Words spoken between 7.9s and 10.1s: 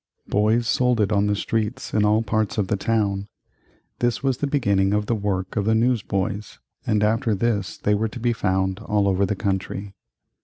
were to be found all over the country.